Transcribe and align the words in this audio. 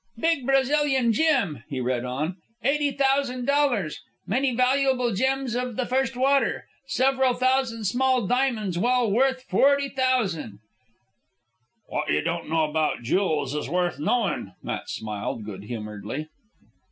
"Big 0.17 0.47
Brazilian 0.47 1.13
gem," 1.13 1.61
he 1.69 1.79
read 1.79 2.03
on. 2.03 2.37
"Eighty 2.63 2.89
thousan' 2.89 3.45
dollars 3.45 3.99
many 4.25 4.51
valuable 4.55 5.13
gems 5.13 5.53
of 5.55 5.75
the 5.75 5.85
first 5.85 6.17
water 6.17 6.65
several 6.87 7.35
thousan' 7.35 7.83
small 7.85 8.25
diamonds 8.25 8.79
well 8.79 9.11
worth 9.11 9.43
forty 9.43 9.89
thousan'." 9.89 10.57
"What 11.89 12.09
you 12.09 12.21
don't 12.21 12.49
know 12.49 12.67
about 12.67 13.03
jools 13.03 13.53
is 13.53 13.69
worth 13.69 13.99
knowin'," 13.99 14.53
Matt 14.63 14.89
smiled 14.89 15.45
good 15.45 15.65
humouredly. 15.65 16.29